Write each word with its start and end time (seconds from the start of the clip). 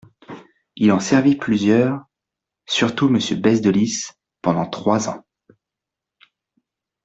Il 0.75 0.91
en 0.93 0.99
servit 0.99 1.35
plusieurs, 1.35 2.03
surtout 2.65 3.07
Monsieur 3.07 3.35
Bèze 3.35 3.61
de 3.61 3.69
Lys, 3.69 4.13
pendant 4.41 4.67
trois 4.67 5.09
ans. 5.09 5.23